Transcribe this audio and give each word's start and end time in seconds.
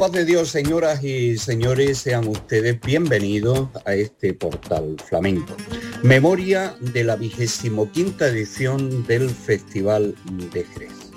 Paz 0.00 0.12
de 0.12 0.24
Dios, 0.24 0.48
señoras 0.48 1.04
y 1.04 1.36
señores, 1.36 1.98
sean 1.98 2.26
ustedes 2.26 2.80
bienvenidos 2.80 3.68
a 3.84 3.92
este 3.92 4.32
portal 4.32 4.96
flamenco. 5.06 5.54
Memoria 6.02 6.74
de 6.80 7.04
la 7.04 7.16
vigésimo 7.16 7.92
quinta 7.92 8.28
edición 8.28 9.06
del 9.06 9.28
Festival 9.28 10.14
de 10.54 10.64
Jerez. 10.64 11.12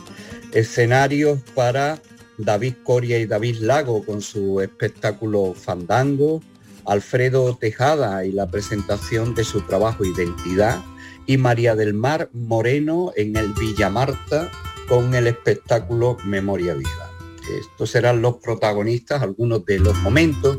Escenarios 0.51 1.39
para 1.55 2.01
David 2.37 2.73
Coria 2.83 3.19
y 3.19 3.25
David 3.25 3.59
Lago 3.61 4.03
con 4.03 4.21
su 4.21 4.59
espectáculo 4.59 5.53
Fandango, 5.53 6.41
Alfredo 6.85 7.55
Tejada 7.55 8.25
y 8.25 8.33
la 8.33 8.47
presentación 8.47 9.33
de 9.33 9.45
su 9.45 9.61
trabajo 9.61 10.03
Identidad, 10.03 10.83
y 11.25 11.37
María 11.37 11.73
del 11.77 11.93
Mar 11.93 12.29
Moreno 12.33 13.13
en 13.15 13.37
el 13.37 13.53
Villa 13.53 13.89
Marta 13.89 14.51
con 14.89 15.15
el 15.15 15.27
espectáculo 15.27 16.17
Memoria 16.25 16.73
Viva. 16.73 17.02
Estos 17.49 17.91
serán 17.91 18.21
los 18.21 18.37
protagonistas, 18.37 19.21
algunos 19.21 19.65
de 19.65 19.79
los 19.79 19.95
momentos 19.97 20.57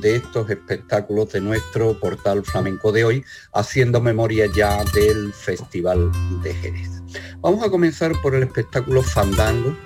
de 0.00 0.16
estos 0.16 0.50
espectáculos 0.50 1.32
de 1.32 1.40
nuestro 1.40 1.98
portal 1.98 2.44
flamenco 2.44 2.92
de 2.92 3.04
hoy, 3.04 3.24
haciendo 3.52 4.00
memoria 4.00 4.46
ya 4.54 4.82
del 4.92 5.32
Festival 5.32 6.10
de 6.42 6.54
Jerez. 6.54 6.90
Vamos 7.40 7.64
a 7.64 7.70
comenzar 7.70 8.12
por 8.22 8.34
el 8.34 8.42
espectáculo 8.42 9.02
Fandango 9.02 9.76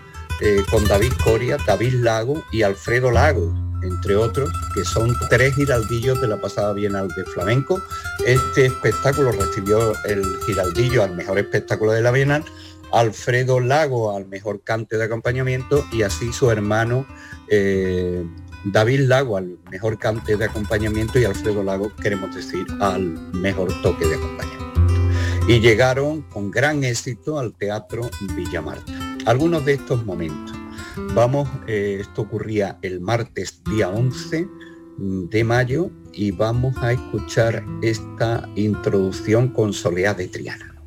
eh, 0.41 0.62
con 0.70 0.86
David 0.86 1.12
Coria, 1.23 1.58
David 1.67 1.95
Lago 1.95 2.42
y 2.53 2.62
Alfredo 2.62 3.11
Lago, 3.11 3.55
entre 3.83 4.17
otros, 4.17 4.51
que 4.75 4.84
son 4.84 5.14
tres 5.28 5.55
giraldillos 5.55 6.20
de 6.20 6.28
la 6.28 6.41
pasada 6.41 6.73
Bienal 6.73 7.08
de 7.08 7.25
Flamenco. 7.25 7.83
Este 8.27 8.67
espectáculo 8.67 9.33
recibió 9.33 9.92
el 10.05 10.25
giraldillo 10.47 11.03
al 11.03 11.14
mejor 11.14 11.39
espectáculo 11.39 11.92
de 11.92 12.03
la 12.03 12.11
Bienal 12.11 12.45
Alfredo 12.92 13.61
Lago 13.61 14.17
al 14.17 14.27
mejor 14.27 14.62
cante 14.62 14.97
de 14.97 15.05
acompañamiento 15.05 15.84
y 15.92 16.03
así 16.03 16.33
su 16.33 16.50
hermano 16.50 17.06
eh, 17.48 18.25
David 18.64 19.00
Lago 19.00 19.36
al 19.36 19.58
mejor 19.70 19.98
cante 19.98 20.36
de 20.36 20.45
acompañamiento 20.45 21.19
y 21.19 21.25
Alfredo 21.25 21.62
Lago, 21.62 21.92
queremos 21.97 22.34
decir, 22.34 22.67
al 22.80 23.03
mejor 23.33 23.70
toque 23.83 24.06
de 24.06 24.17
acompañamiento. 24.17 24.69
Y 25.48 25.61
llegaron 25.61 26.22
con 26.22 26.50
gran 26.50 26.84
éxito 26.84 27.39
al 27.39 27.55
Teatro 27.55 28.11
Villa 28.36 28.61
Marta. 28.61 28.92
Algunos 29.25 29.64
de 29.64 29.75
estos 29.75 30.05
momentos. 30.05 30.56
Vamos, 31.14 31.48
eh, 31.67 31.98
esto 32.00 32.23
ocurría 32.23 32.78
el 32.83 33.00
martes 33.00 33.62
día 33.64 33.89
11 33.89 34.48
de 34.98 35.45
mayo 35.45 35.91
y 36.12 36.33
vamos 36.33 36.77
a 36.78 36.92
escuchar 36.92 37.64
esta 37.83 38.48
introducción 38.56 39.48
con 39.48 39.73
Soleá 39.73 40.12
de 40.12 40.27
Triana. 40.27 40.78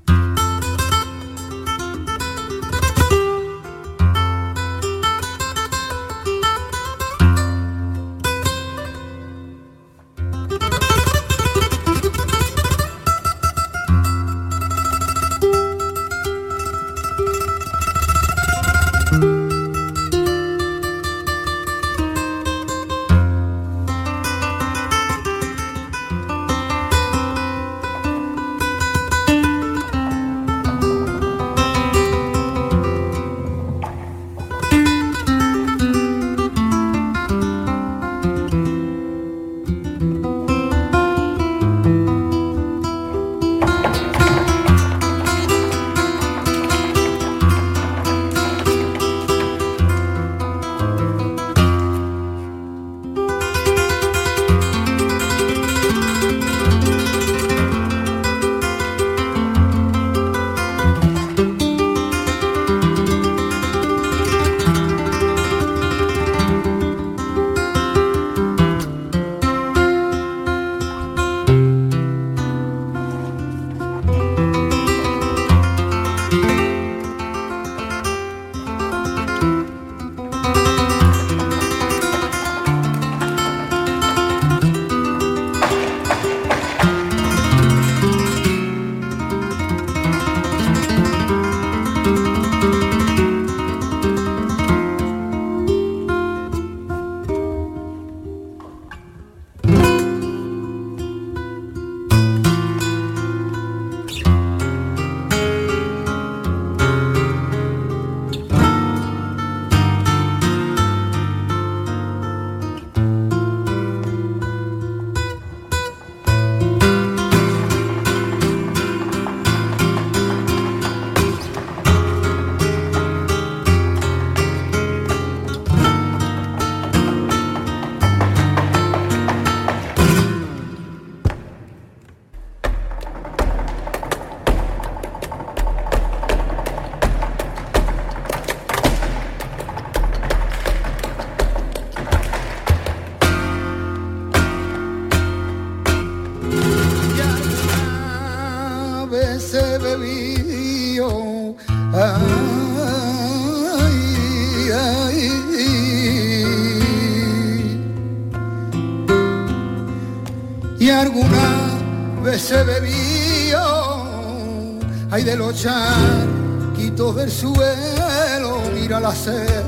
Charquitos 165.53 167.15
del 167.15 167.31
suelo, 167.31 168.61
mira 168.73 168.99
la 168.99 169.13
sed 169.13 169.60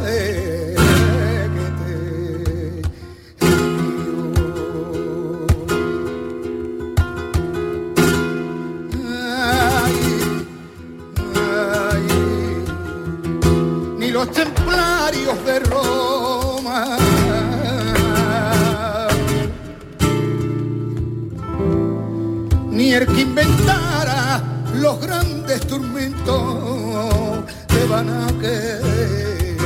grandes 25.34 25.62
tormentos 25.68 27.46
te 27.68 27.86
van 27.88 28.10
a 28.10 28.28
querer 28.40 29.58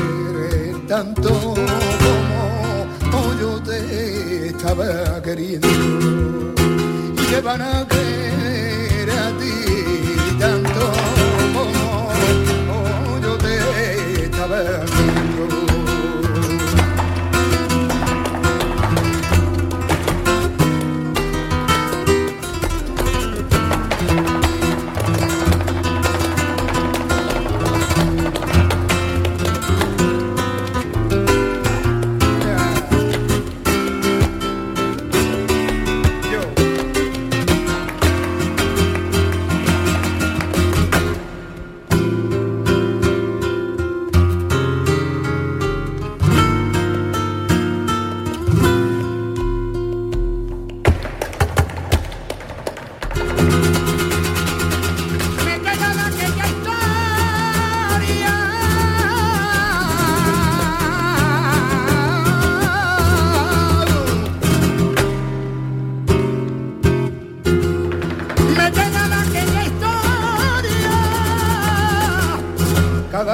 tanto 0.88 1.30
como 3.12 3.34
yo 3.40 3.62
te 3.64 4.48
estaba 4.48 5.22
queriendo. 5.22 5.68
Y 5.68 7.25
te 7.31 7.42
van 7.42 7.62
a 7.62 7.86
querer 7.88 8.06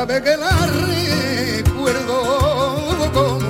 sabe 0.05 0.21
que 0.21 0.35
la 0.35 0.49
recuerdo 0.89 2.17
como 3.13 3.47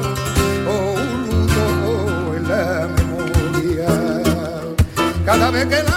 un 0.71 1.27
luto 1.27 2.35
en 2.35 2.44
la 2.47 2.88
memoria. 2.95 3.89
Cada 5.25 5.50
vez 5.50 5.65
que 5.65 5.81
la 5.81 5.92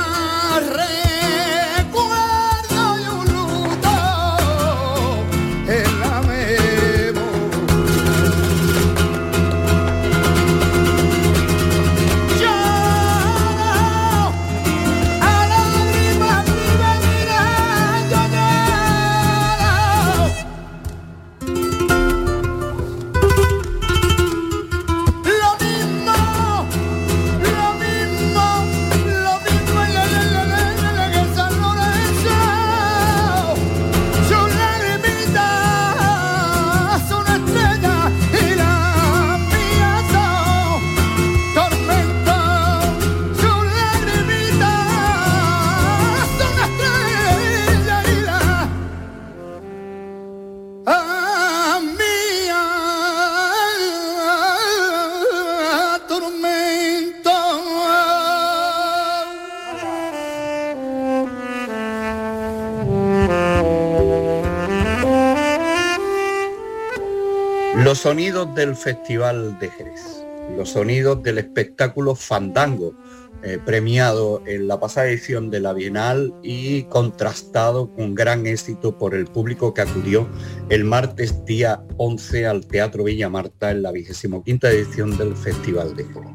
Los 67.97 68.03
sonidos 68.03 68.55
del 68.55 68.77
Festival 68.77 69.59
de 69.59 69.71
Jerez, 69.71 70.23
los 70.55 70.69
sonidos 70.69 71.23
del 71.23 71.39
espectáculo 71.39 72.15
Fandango, 72.15 72.95
eh, 73.43 73.59
premiado 73.65 74.43
en 74.47 74.69
la 74.69 74.79
pasada 74.79 75.09
edición 75.09 75.49
de 75.49 75.61
la 75.61 75.73
Bienal 75.73 76.35
y 76.43 76.83
contrastado 76.83 77.91
con 77.95 78.15
gran 78.15 78.47
éxito 78.47 78.99
por 78.99 79.15
el 79.15 79.25
público 79.25 79.73
que 79.73 79.81
acudió 79.81 80.29
el 80.69 80.85
martes 80.85 81.43
día 81.47 81.83
11 81.97 82.47
al 82.47 82.67
Teatro 82.67 83.03
Villa 83.05 83.31
Marta 83.31 83.71
en 83.71 83.81
la 83.81 83.93
25 83.93 84.43
edición 84.67 85.17
del 85.17 85.35
Festival 85.35 85.97
de 85.97 86.05
Jerez. 86.05 86.33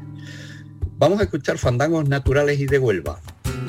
Vamos 0.98 1.20
a 1.20 1.22
escuchar 1.22 1.58
fandangos 1.58 2.08
naturales 2.08 2.58
y 2.58 2.66
de 2.66 2.80
Huelva, 2.80 3.20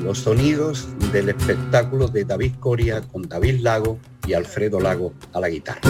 los 0.01 0.17
sonidos 0.17 0.87
del 1.11 1.29
espectáculo 1.29 2.07
de 2.07 2.25
David 2.25 2.53
Coria 2.59 3.01
con 3.01 3.29
David 3.29 3.59
Lago 3.59 3.99
y 4.25 4.33
Alfredo 4.33 4.79
Lago 4.79 5.13
a 5.31 5.39
la 5.39 5.49
guitarra. 5.49 5.81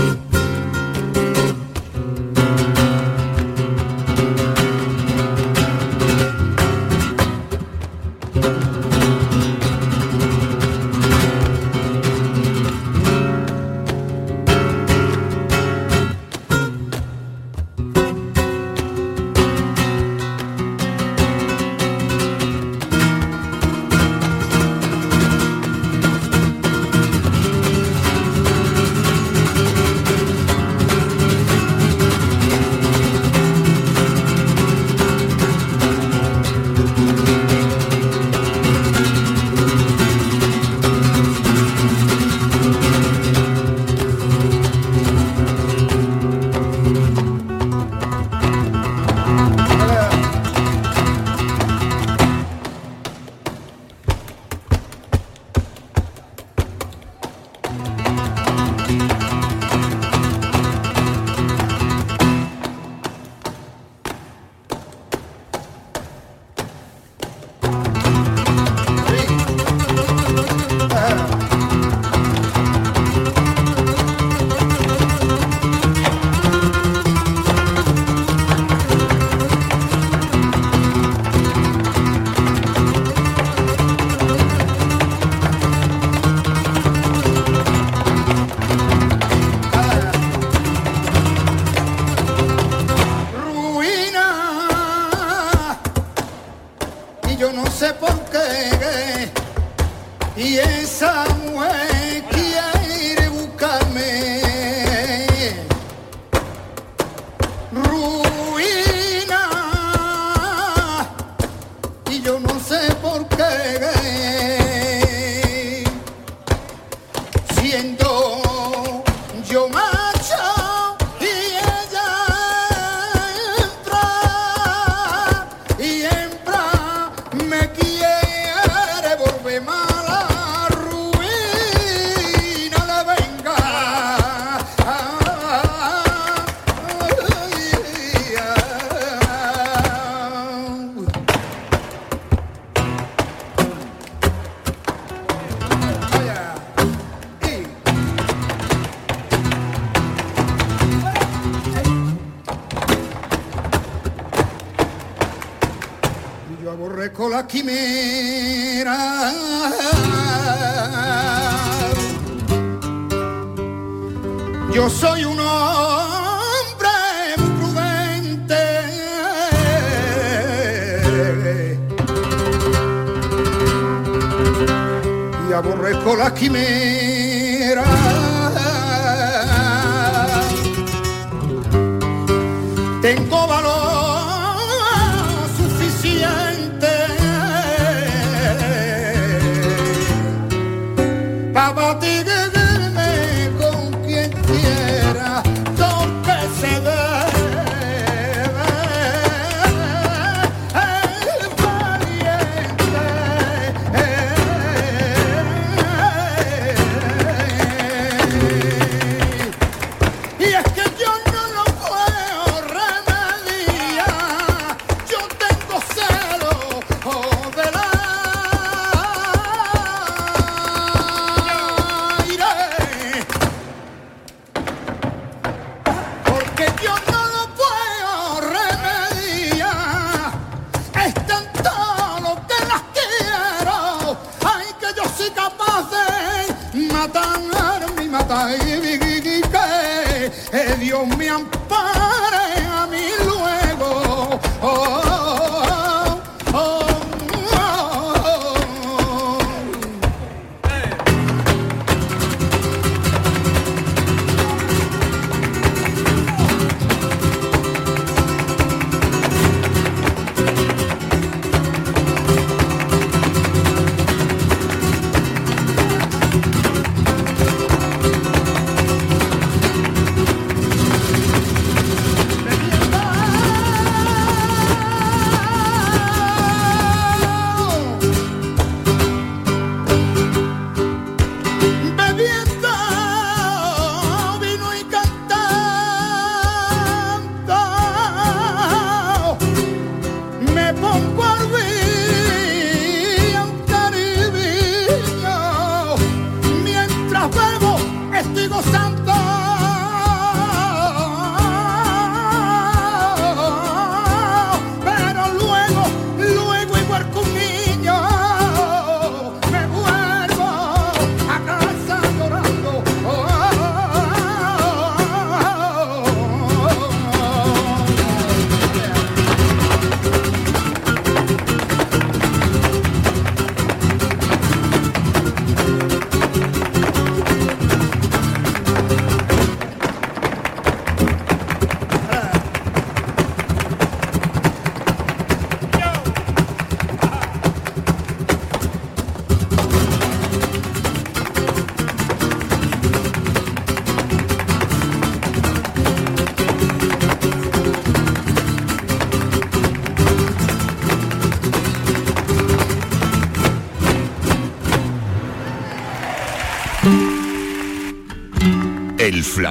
De 237.07 237.19
matarme 237.19 238.03
y 238.03 238.07
matar 238.07 238.55
y 238.55 239.41
que 239.41 240.31
eh, 240.53 240.77
Dios 240.79 241.05
me 241.17 241.29
ampare 241.29 241.62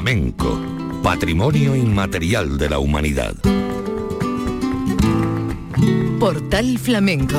flamenco, 0.02 0.60
patrimonio 1.00 1.76
inmaterial 1.76 2.58
de 2.58 2.68
la 2.68 2.80
humanidad. 2.80 3.36
Portal 6.18 6.76
Flamenco. 6.76 7.38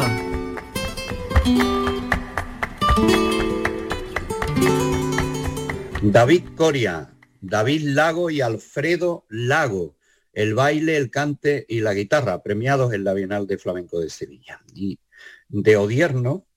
David 6.02 6.44
Coria, 6.56 7.14
David 7.42 7.82
Lago 7.84 8.30
y 8.30 8.40
Alfredo 8.40 9.26
Lago. 9.28 9.98
El 10.32 10.54
baile, 10.54 10.96
el 10.96 11.12
cante 11.12 11.66
y 11.68 11.82
la 11.82 11.94
guitarra, 11.94 12.42
premiados 12.44 12.94
en 12.94 13.04
la 13.04 13.14
Bienal 13.14 13.46
de 13.46 13.58
Flamenco 13.58 14.00
de 14.00 14.10
Sevilla. 14.10 14.62
Y 14.74 15.00
de 15.50 15.76
Odierno, 15.76 16.48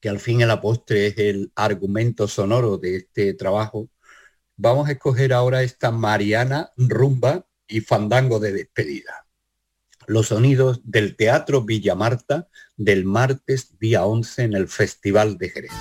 que 0.00 0.08
al 0.08 0.18
fin 0.18 0.40
y 0.40 0.44
a 0.44 0.46
la 0.46 0.62
postre 0.62 1.08
es 1.08 1.18
el 1.18 1.52
argumento 1.54 2.26
sonoro 2.26 2.78
de 2.78 2.96
este 2.96 3.34
trabajo, 3.34 3.90
vamos 4.56 4.88
a 4.88 4.92
escoger 4.92 5.32
ahora 5.32 5.62
esta 5.62 5.90
Mariana 5.90 6.72
Rumba 6.76 7.46
y 7.68 7.80
Fandango 7.80 8.40
de 8.40 8.52
despedida. 8.52 9.26
Los 10.06 10.28
sonidos 10.28 10.80
del 10.84 11.16
Teatro 11.16 11.62
Villa 11.62 11.94
Marta 11.94 12.48
del 12.76 13.04
martes 13.04 13.78
día 13.78 14.04
11 14.04 14.44
en 14.44 14.54
el 14.54 14.68
Festival 14.68 15.36
de 15.36 15.50
Jerez. 15.50 15.72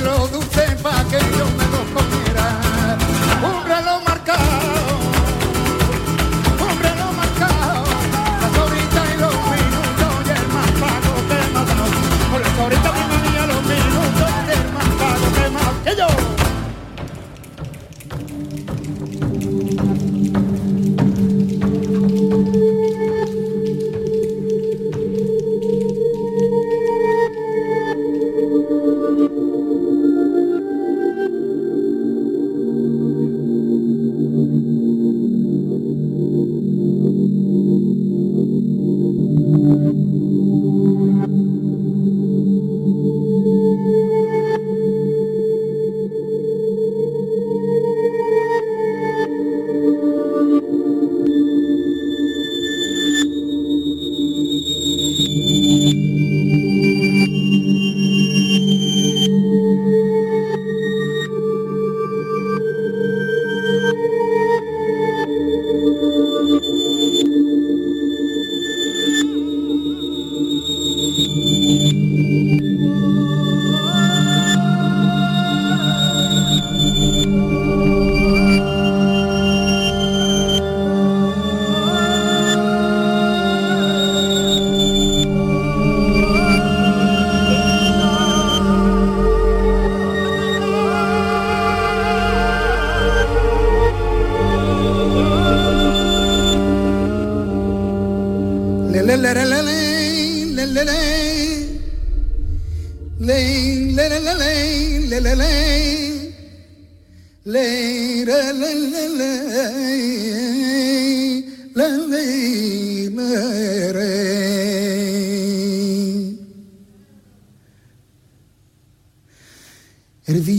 Prima 0.00 0.37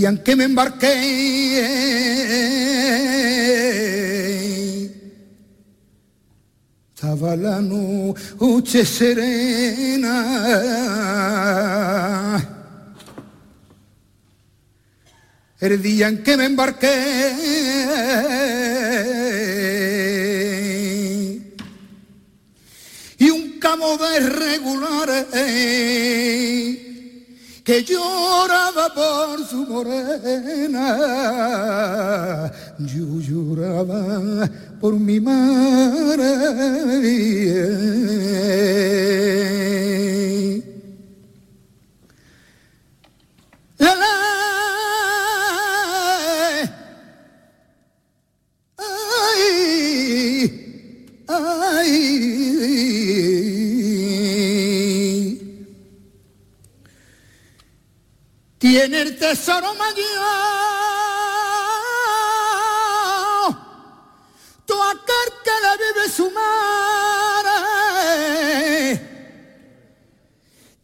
El 0.10 0.16
día 0.16 0.18
en 0.18 0.24
que 0.24 0.36
me 0.36 0.46
embarqué 0.46 0.96
estaba 6.96 7.36
la 7.36 7.62
noche 7.62 8.84
serena. 8.86 10.16
El 15.60 15.80
día 15.80 16.08
en 16.08 16.24
que 16.24 16.38
me 16.38 16.46
embarqué 16.46 16.96
y 23.20 23.30
un 23.30 23.60
camo 23.60 23.96
de 23.98 24.20
regulares 24.22 25.26
que 27.70 27.84
lloraba 27.84 28.92
por 28.96 29.46
su 29.46 29.58
morena, 29.68 30.88
yo 32.80 33.20
lloraba 33.20 34.50
por 34.82 34.96
mi 34.96 35.20
madre. 35.20 36.34
La, 43.78 43.94
la, 43.94 44.19
Tiene 58.72 59.02
el 59.02 59.18
tesoro 59.18 59.74
mayor, 59.74 60.06
todo 64.64 64.84
aquel 64.84 65.34
que 65.44 65.50
le 65.64 65.72
vive 65.84 66.08
su 66.08 66.30
madre. 66.30 67.52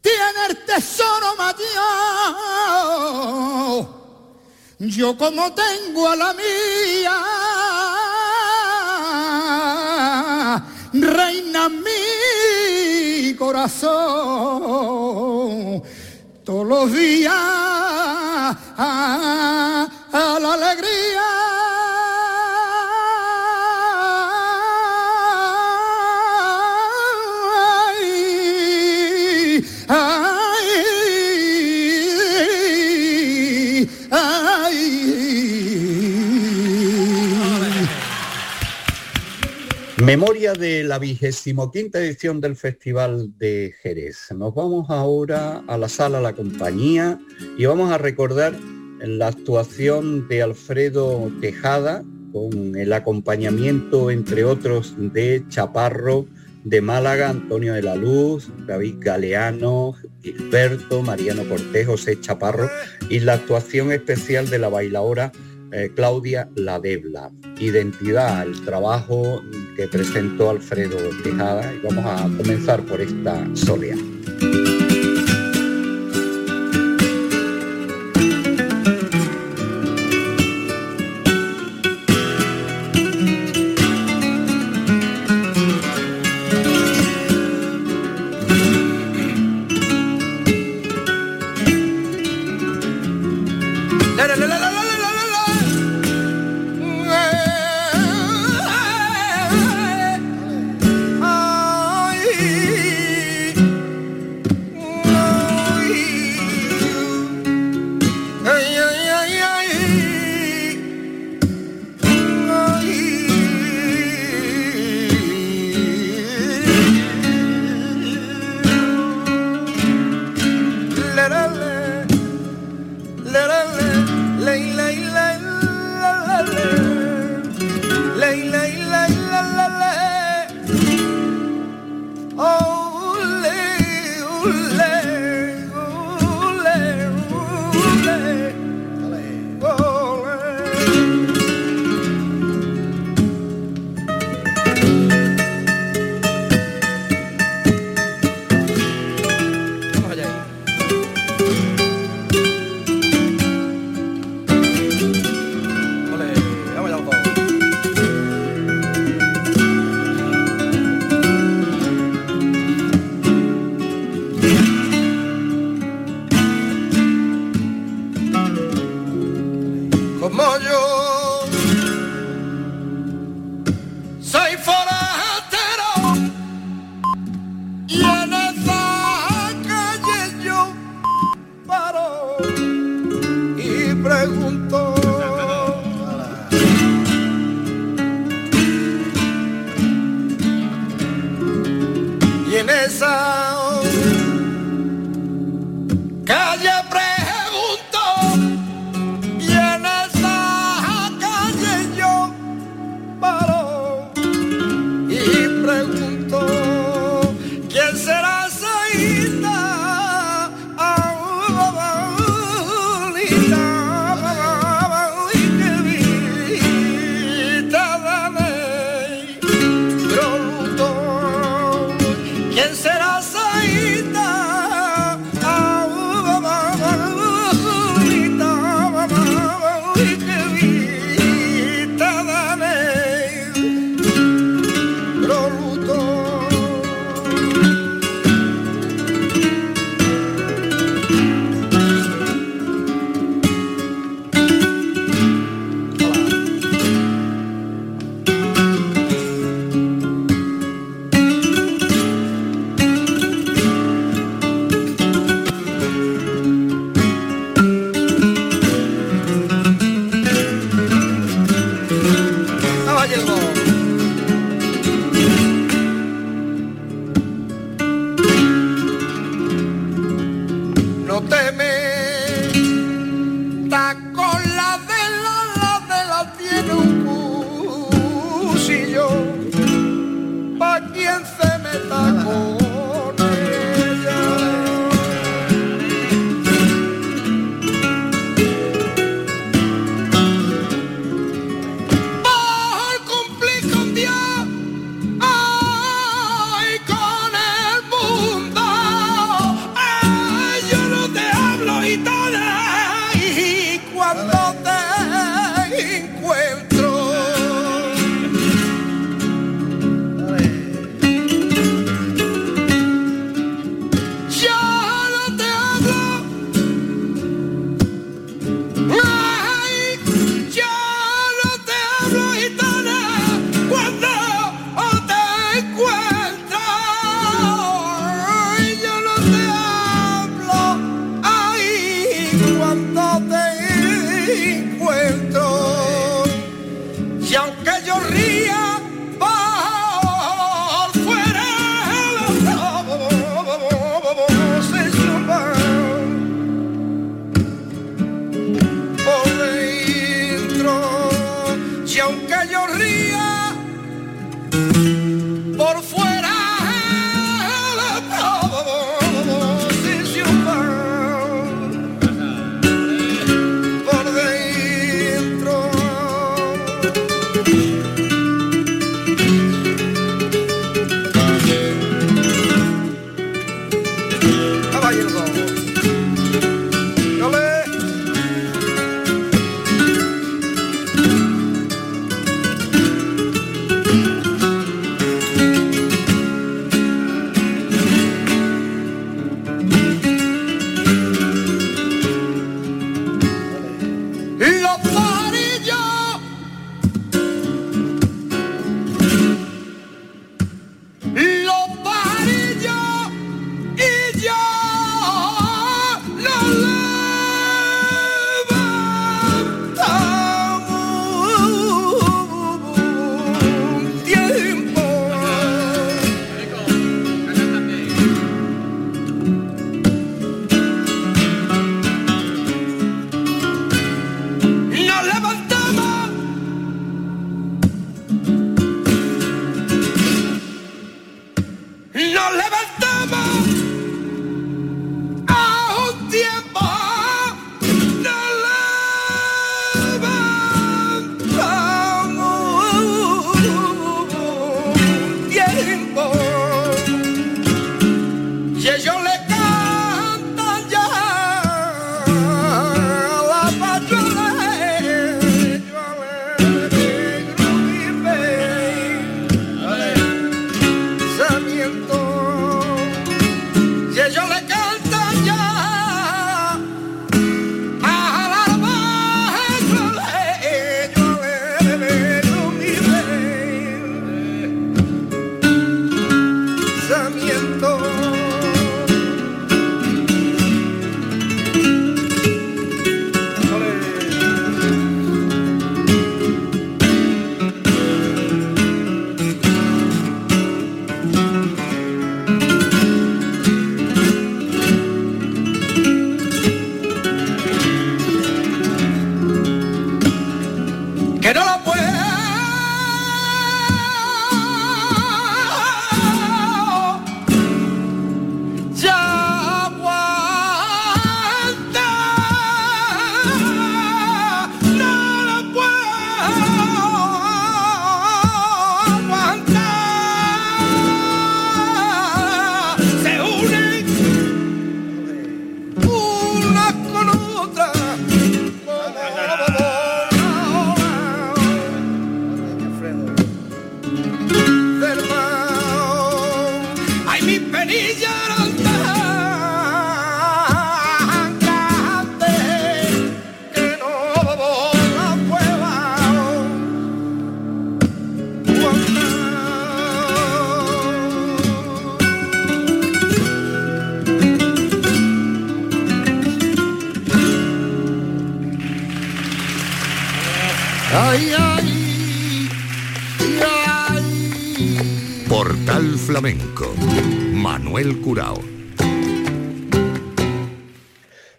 Tiene 0.02 0.46
el 0.50 0.66
tesoro 0.66 1.36
mayor, 1.38 1.62
yo 4.80 5.16
como 5.16 5.54
tengo 5.54 6.10
a 6.10 6.16
la 6.16 6.34
mía, 6.34 7.22
reina 10.92 11.70
mi 11.70 13.36
corazón 13.36 14.56
todos 16.46 16.68
los 16.68 16.92
días 16.94 17.34
a, 17.34 18.56
a 20.14 20.40
la 20.40 20.54
alegría. 20.54 21.35
Memoria 40.06 40.54
de 40.54 40.84
la 40.84 41.00
vigésimo 41.00 41.72
quinta 41.72 42.00
edición 42.00 42.40
del 42.40 42.56
Festival 42.56 43.36
de 43.40 43.74
Jerez. 43.82 44.28
Nos 44.38 44.54
vamos 44.54 44.92
ahora 44.92 45.64
a 45.68 45.80
la 45.80 45.90
sala 45.90 46.22
La 46.22 46.34
Compañía 46.34 47.18
y 47.58 47.66
vamos 47.66 47.92
a 47.92 47.98
recordar 47.98 48.54
la 49.00 49.30
actuación 49.30 50.28
de 50.28 50.44
Alfredo 50.44 51.32
Tejada 51.42 52.04
con 52.32 52.76
el 52.76 52.94
acompañamiento, 52.94 54.12
entre 54.12 54.44
otros, 54.44 54.94
de 54.96 55.44
Chaparro 55.48 56.28
de 56.66 56.82
Málaga, 56.82 57.30
Antonio 57.30 57.74
de 57.74 57.82
la 57.82 57.96
Luz, 57.96 58.52
David 58.68 58.98
Galeano, 59.00 59.96
Gilberto, 60.22 61.02
Mariano 61.02 61.50
Cortés, 61.50 61.88
José 61.88 62.22
Chaparro 62.22 62.70
y 63.10 63.22
la 63.22 63.34
actuación 63.34 63.92
especial 63.92 64.52
de 64.52 64.60
la 64.60 64.70
bailaora 64.70 65.32
eh, 65.76 65.92
Claudia 65.94 66.50
Ladebla. 66.56 67.32
Identidad, 67.60 68.44
el 68.48 68.64
trabajo 68.64 69.44
que 69.76 69.88
presentó 69.90 70.50
Alfredo 70.50 70.98
Tejada 71.22 71.74
y 71.74 71.80
vamos 71.86 72.06
a 72.06 72.24
comenzar 72.38 72.82
por 72.84 73.02
esta 73.02 73.46
solea. 73.56 73.98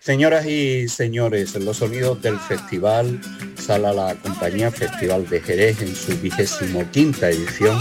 Señoras 0.07 0.47
y 0.47 0.87
señores, 0.87 1.57
los 1.57 1.79
sonidos 1.79 2.23
del 2.23 2.39
festival 2.39 3.21
sala 3.59 3.93
la 3.93 4.15
compañía 4.15 4.71
Festival 4.71 5.29
de 5.29 5.41
Jerez 5.41 5.83
en 5.83 5.97
su 5.97 6.17
vigésimo 6.21 6.89
quinta 6.93 7.29
edición 7.29 7.77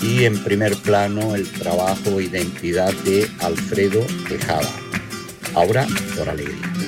y 0.00 0.22
en 0.22 0.38
primer 0.44 0.76
plano 0.76 1.34
el 1.34 1.50
trabajo 1.50 2.20
e 2.20 2.26
identidad 2.26 2.92
de 3.02 3.28
Alfredo 3.40 4.06
Tejada. 4.28 4.70
Ahora 5.56 5.84
por 6.16 6.28
alegría. 6.28 6.83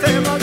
tema. 0.00 0.35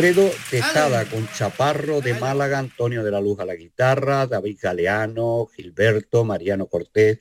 Alfredo 0.00 0.30
Tejada 0.50 1.04
con 1.04 1.28
Chaparro 1.28 2.00
de 2.00 2.14
Málaga, 2.14 2.58
Antonio 2.58 3.04
de 3.04 3.10
la 3.10 3.20
Luz 3.20 3.38
a 3.38 3.44
la 3.44 3.54
guitarra, 3.54 4.26
David 4.26 4.56
Galeano, 4.62 5.46
Gilberto, 5.54 6.24
Mariano 6.24 6.68
Cortés 6.68 7.18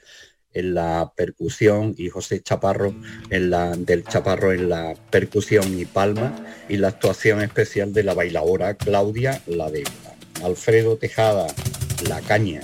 en 0.53 0.75
la 0.75 1.11
percusión 1.13 1.93
y 1.97 2.07
José 2.07 2.41
Chaparro 2.41 2.95
en 3.29 3.49
la, 3.49 3.75
del 3.75 4.05
Chaparro 4.05 4.53
en 4.53 4.69
la 4.69 4.93
percusión 5.09 5.77
y 5.77 5.83
palma 5.83 6.33
y 6.69 6.77
la 6.77 6.87
actuación 6.87 7.41
especial 7.41 7.91
de 7.91 8.03
la 8.03 8.13
bailadora 8.13 8.75
Claudia 8.75 9.41
Ladeva. 9.45 9.91
Alfredo 10.41 10.95
Tejada, 10.95 11.47
La 12.07 12.21
Caña. 12.21 12.61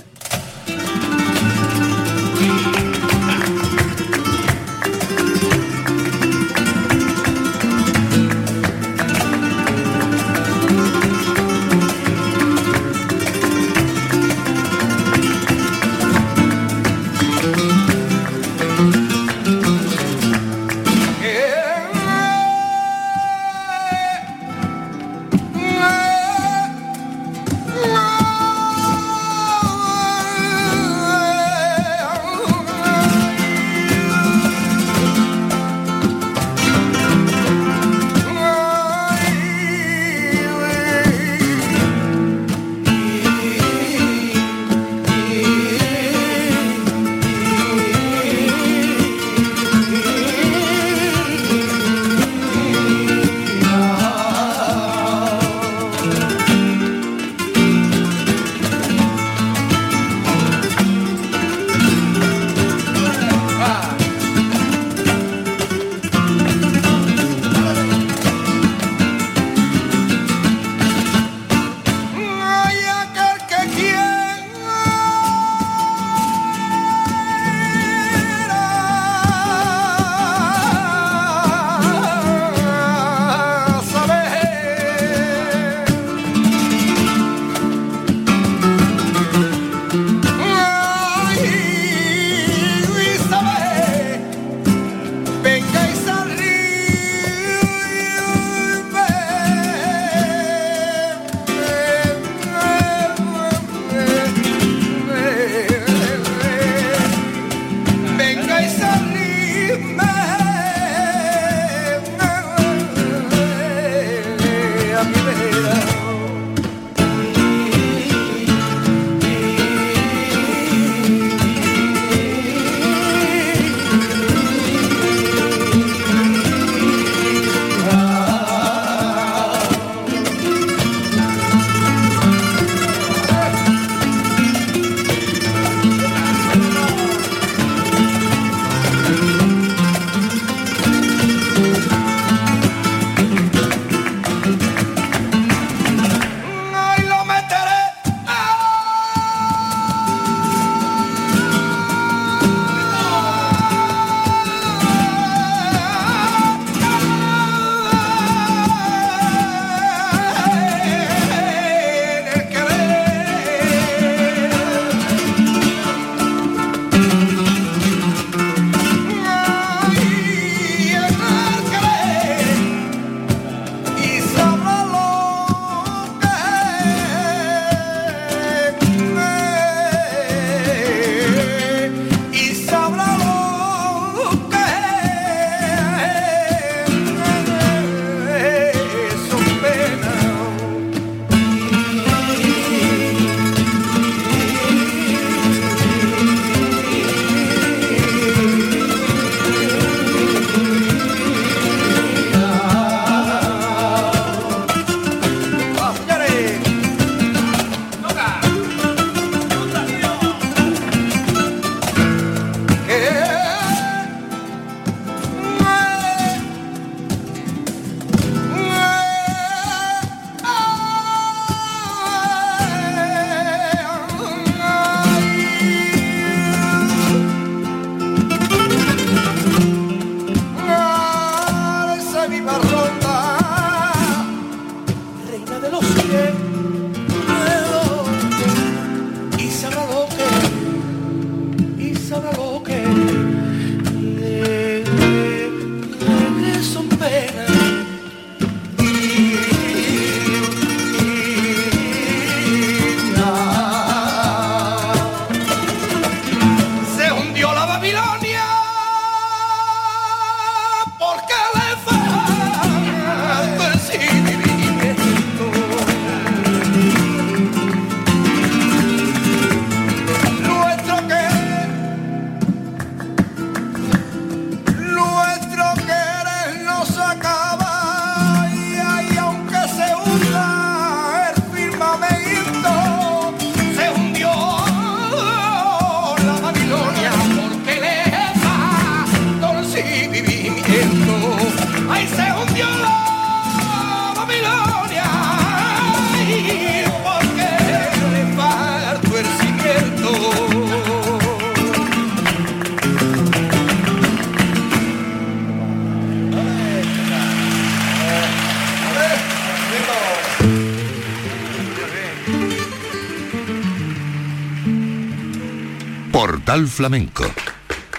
Flamenco 316.64 317.24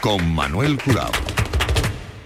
con 0.02 0.34
Manuel 0.34 0.80
Curao. 0.84 1.12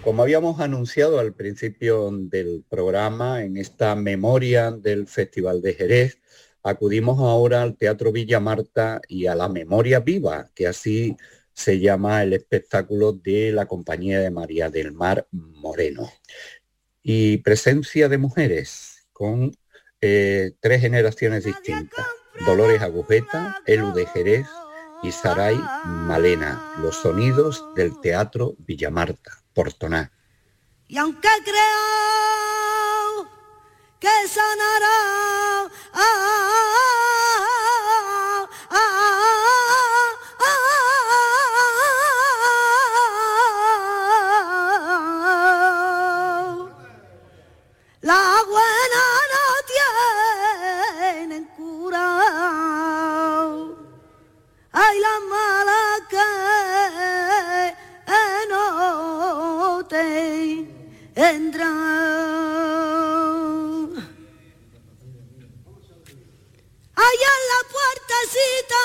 Como 0.02 0.24
habíamos 0.24 0.62
anunciado 0.62 1.20
al 1.20 1.34
principio 1.34 2.10
del 2.10 2.64
programa, 2.70 3.44
en 3.44 3.58
esta 3.58 3.96
memoria 3.96 4.72
del 4.72 5.08
Festival 5.08 5.62
de 5.62 5.74
Jerez, 5.74 6.22
acudimos 6.64 7.20
ahora 7.20 7.62
al 7.62 7.76
Teatro 7.76 8.14
Villa 8.14 8.40
Marta 8.40 9.02
y 9.10 9.26
a 9.26 9.36
la 9.36 9.50
Memoria 9.50 10.00
Viva, 10.00 10.50
que 10.56 10.68
así 10.68 11.18
se 11.54 11.80
llama 11.82 12.24
el 12.24 12.32
espectáculo 12.32 13.12
de 13.12 13.52
la 13.52 13.66
compañía 13.66 14.22
de 14.22 14.32
María 14.32 14.70
del 14.70 14.94
Mar 14.94 15.28
Moreno. 15.32 16.10
Y 17.04 17.40
presencia 17.40 18.08
de 18.08 18.18
mujeres 18.18 19.06
con 19.12 19.52
eh, 20.00 20.54
tres 20.62 20.80
generaciones 20.80 21.44
distintas. 21.44 22.06
Dolores 22.46 22.82
Agujeta, 22.82 23.58
Elu 23.66 23.92
de 23.92 24.06
Jerez 24.06 24.48
y 25.04 25.12
Saray 25.12 25.60
Malena, 25.86 26.74
los 26.78 26.96
sonidos 26.96 27.66
del 27.76 28.00
Teatro 28.02 28.54
Villamarta, 28.60 29.42
Portoná. 29.54 30.12
Y 30.88 30.98
aunque 30.98 31.30
creo 31.44 33.30
que 34.00 34.28
sonará 34.28 35.70
la 35.94 37.01
Allá 61.54 61.68
en 67.38 67.44
la 67.52 67.62
puertecita 67.74 68.82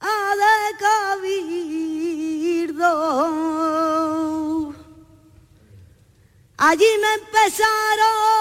a 0.00 0.14
de 0.40 0.56
cabildo. 2.72 2.92
Allí 6.58 6.90
me 7.00 7.10
empezaron 7.14 8.39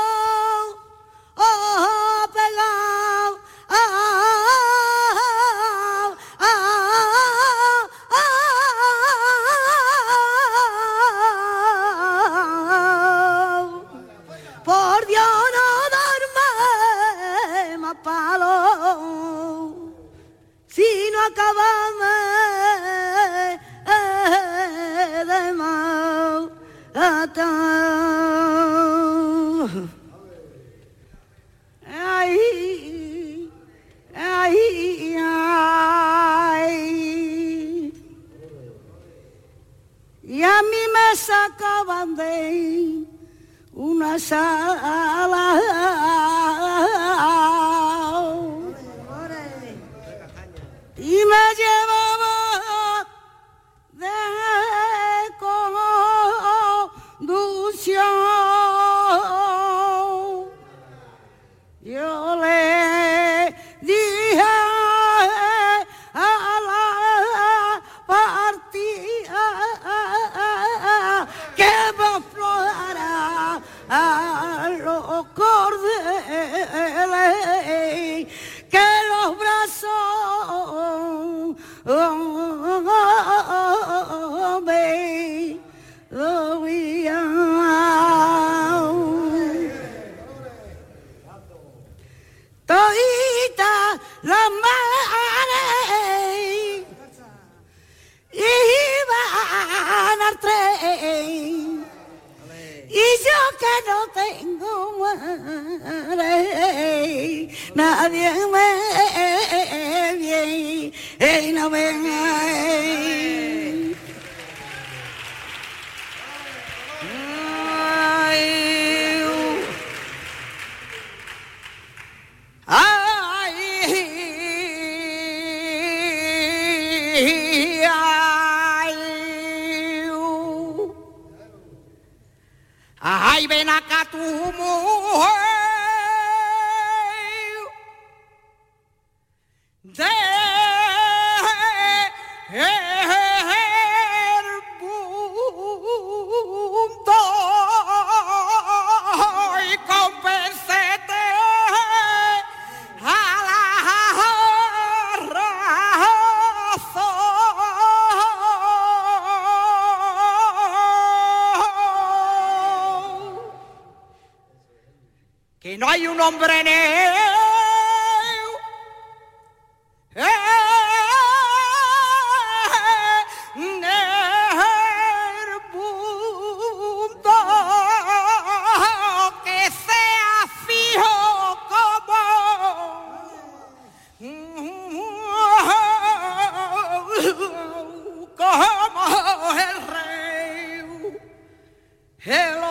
Hello. 192.21 192.68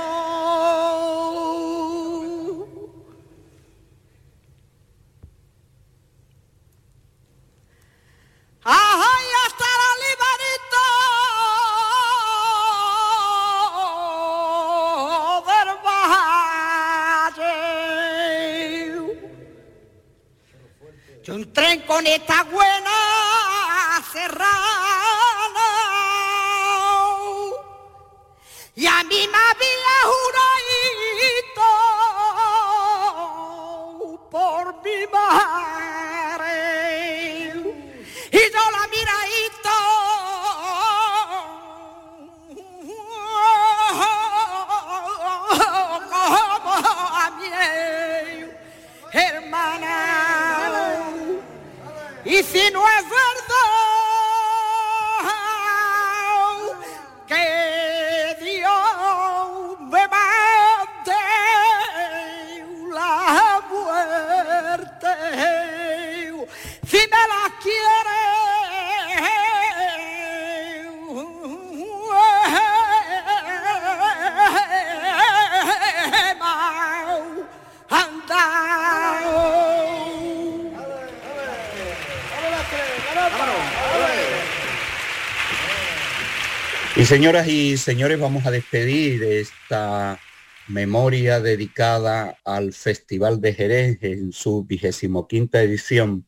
Señoras 87.09 87.48
y 87.48 87.78
señores, 87.78 88.20
vamos 88.20 88.44
a 88.44 88.50
despedir 88.50 89.22
esta 89.22 90.20
memoria 90.68 91.40
dedicada 91.40 92.36
al 92.44 92.74
Festival 92.74 93.40
de 93.40 93.54
Jerez 93.54 93.98
en 94.02 94.30
su 94.30 94.64
vigésimo 94.64 95.26
quinta 95.26 95.62
edición 95.62 96.26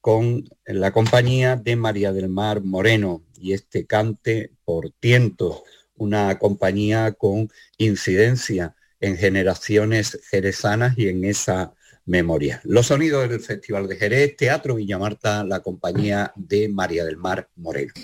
con 0.00 0.48
la 0.66 0.92
compañía 0.92 1.56
de 1.56 1.74
María 1.74 2.12
del 2.12 2.28
Mar 2.28 2.62
Moreno 2.62 3.24
y 3.34 3.54
este 3.54 3.88
cante 3.88 4.52
por 4.64 4.92
tientos, 5.00 5.62
una 5.96 6.38
compañía 6.38 7.10
con 7.10 7.50
incidencia 7.76 8.76
en 9.00 9.16
generaciones 9.16 10.20
jerezanas 10.30 10.96
y 10.96 11.08
en 11.08 11.24
esa 11.24 11.74
memoria. 12.06 12.60
Los 12.62 12.86
sonidos 12.86 13.28
del 13.28 13.40
Festival 13.40 13.88
de 13.88 13.96
Jerez, 13.96 14.36
Teatro 14.36 14.76
Villamarta, 14.76 15.42
la 15.42 15.58
compañía 15.58 16.32
de 16.36 16.68
María 16.68 17.04
del 17.04 17.16
Mar 17.16 17.48
Moreno. 17.56 17.94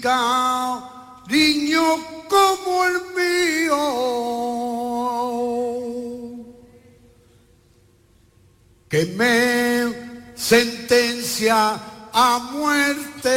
Niño 1.29 1.83
como 2.29 2.85
el 2.85 3.01
mío, 3.17 3.77
que 8.89 9.07
me 9.07 9.93
sentencia 10.37 11.81
a 12.13 12.39
muerte 12.53 13.37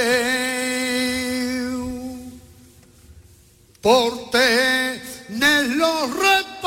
por 3.82 4.30
tenerlo 4.30 6.08
repartido. 6.08 6.60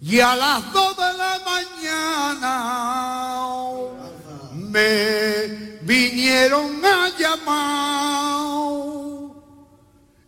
Y 0.00 0.20
a 0.20 0.34
las 0.34 0.72
dos 0.72 0.96
de 0.96 1.12
la 1.12 1.40
mañana 1.44 2.54
me 4.54 5.71
vinieron 5.84 6.84
a 6.84 7.08
llamar 7.18 8.62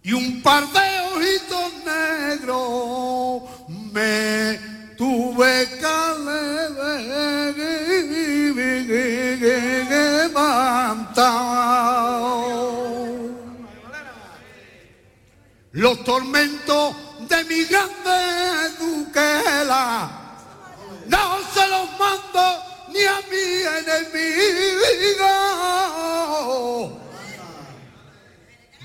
y 0.03 0.13
un 0.13 0.43
par 0.43 0.65
de 0.73 1.01
ojitos 1.15 1.73
negros 1.85 3.43
me 3.93 4.59
tuve 4.97 5.69
que 5.81 5.95
levantar. 9.89 11.25
Los 15.73 16.05
tormentos 16.05 16.95
de 17.29 17.45
mi 17.45 17.65
grande 17.65 18.71
duquela 18.79 20.11
no 21.09 21.39
se 21.53 21.69
los 21.69 21.89
mando 21.99 22.64
ni 22.95 23.05
a 23.05 23.21
mi 23.31 23.47
enemigo. 23.81 25.33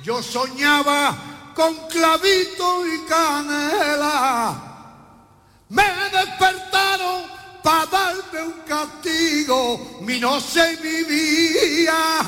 Yo 0.03 0.23
soñaba 0.23 1.15
con 1.53 1.75
clavito 1.87 2.87
y 2.87 3.05
canela. 3.05 4.55
Me 5.69 5.83
despertaron 6.11 7.23
para 7.61 7.85
darme 7.85 8.41
un 8.43 8.61
castigo. 8.67 9.99
Mi 10.01 10.19
noche 10.19 10.75
vivía. 10.77 12.21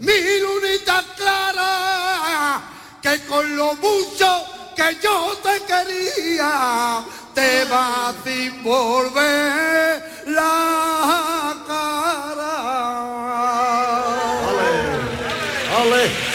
Mi 0.00 0.40
lunita 0.40 1.04
clara, 1.16 2.62
que 3.02 3.20
con 3.26 3.56
lo 3.56 3.74
mucho 3.74 4.46
que 4.76 4.96
yo 5.02 5.36
te 5.42 5.60
quería, 5.64 7.04
te 7.38 7.64
va 7.70 8.12
sin 8.24 8.62
volver 8.64 10.02
la 10.26 11.54
cara. 11.68 12.54
Te 15.90 16.27